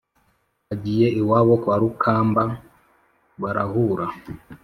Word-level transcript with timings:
agiye 0.73 1.07
iwabo 1.19 1.53
kwa 1.61 1.75
rukamba 1.81 2.43
barahura 3.41 4.05